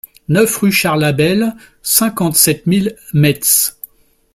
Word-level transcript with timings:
neuf 0.29 0.57
rue 0.63 0.71
Charles 0.71 1.03
Abel, 1.03 1.53
cinquante-sept 1.83 2.65
mille 2.65 2.95
Metz 3.13 3.77